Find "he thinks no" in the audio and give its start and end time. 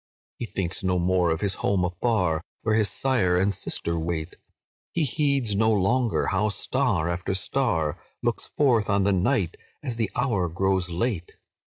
0.39-0.97